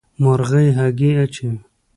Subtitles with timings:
[0.23, 1.51] مرغۍ هګۍ اچوي.